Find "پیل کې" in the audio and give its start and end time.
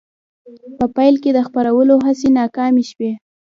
0.95-1.31